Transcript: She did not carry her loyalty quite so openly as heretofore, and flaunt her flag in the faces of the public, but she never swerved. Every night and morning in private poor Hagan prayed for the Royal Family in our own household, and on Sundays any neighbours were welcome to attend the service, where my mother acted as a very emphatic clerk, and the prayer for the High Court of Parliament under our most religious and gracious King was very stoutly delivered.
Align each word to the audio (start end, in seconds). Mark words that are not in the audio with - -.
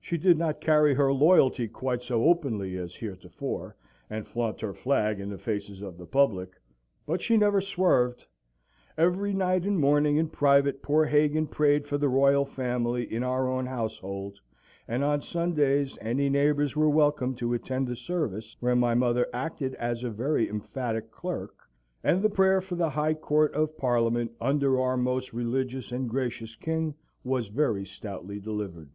She 0.00 0.18
did 0.18 0.36
not 0.36 0.60
carry 0.60 0.92
her 0.94 1.10
loyalty 1.14 1.66
quite 1.66 2.02
so 2.02 2.24
openly 2.26 2.76
as 2.76 2.94
heretofore, 2.94 3.74
and 4.10 4.26
flaunt 4.26 4.60
her 4.60 4.74
flag 4.74 5.18
in 5.18 5.30
the 5.30 5.38
faces 5.38 5.80
of 5.80 5.96
the 5.96 6.06
public, 6.06 6.60
but 7.06 7.22
she 7.22 7.38
never 7.38 7.60
swerved. 7.62 8.26
Every 8.98 9.32
night 9.32 9.64
and 9.64 9.80
morning 9.80 10.18
in 10.18 10.28
private 10.28 10.82
poor 10.82 11.06
Hagan 11.06 11.46
prayed 11.46 11.86
for 11.88 11.96
the 11.96 12.10
Royal 12.10 12.44
Family 12.44 13.10
in 13.10 13.22
our 13.24 13.48
own 13.48 13.64
household, 13.64 14.38
and 14.86 15.02
on 15.02 15.22
Sundays 15.22 15.96
any 16.02 16.28
neighbours 16.28 16.76
were 16.76 16.90
welcome 16.90 17.34
to 17.36 17.54
attend 17.54 17.88
the 17.88 17.96
service, 17.96 18.58
where 18.60 18.76
my 18.76 18.94
mother 18.94 19.26
acted 19.32 19.74
as 19.76 20.04
a 20.04 20.10
very 20.10 20.48
emphatic 20.50 21.10
clerk, 21.10 21.56
and 22.04 22.20
the 22.22 22.30
prayer 22.30 22.60
for 22.60 22.74
the 22.76 22.90
High 22.90 23.14
Court 23.14 23.54
of 23.54 23.76
Parliament 23.78 24.32
under 24.38 24.78
our 24.78 24.98
most 24.98 25.32
religious 25.32 25.90
and 25.90 26.10
gracious 26.10 26.54
King 26.56 26.94
was 27.24 27.48
very 27.48 27.86
stoutly 27.86 28.38
delivered. 28.38 28.90